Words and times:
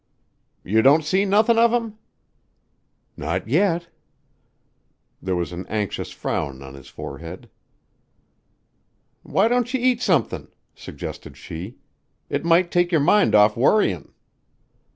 "You 0.63 0.81
don't 0.81 1.03
see 1.05 1.25
nothin' 1.25 1.59
of 1.59 1.71
'em?" 1.75 1.99
"Not 3.15 3.47
yet." 3.47 3.89
There 5.21 5.35
was 5.35 5.51
an 5.51 5.67
anxious 5.67 6.09
frown 6.09 6.63
on 6.63 6.73
his 6.73 6.87
forehead. 6.87 7.51
"Why 9.21 9.47
don't 9.47 9.71
you 9.75 9.79
eat 9.79 10.01
somethin'?" 10.01 10.47
suggested 10.73 11.37
she. 11.37 11.77
"It 12.31 12.43
might 12.43 12.71
take 12.71 12.91
your 12.91 12.99
mind 13.01 13.35
off 13.35 13.55
worryin'." 13.55 14.11